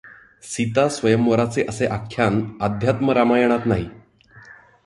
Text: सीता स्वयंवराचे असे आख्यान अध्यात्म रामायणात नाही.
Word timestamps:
सीता 0.43 0.89
स्वयंवराचे 0.89 1.65
असे 1.69 1.85
आख्यान 1.85 2.41
अध्यात्म 2.61 3.11
रामायणात 3.11 3.65
नाही. 3.65 3.89